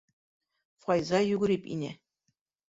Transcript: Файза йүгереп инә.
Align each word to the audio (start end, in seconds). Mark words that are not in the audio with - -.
Файза 0.85 1.19
йүгереп 1.27 1.69
инә. 1.77 1.93